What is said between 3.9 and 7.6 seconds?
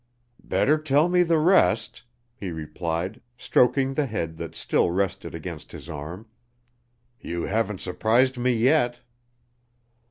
the head that still rested against his arm. "You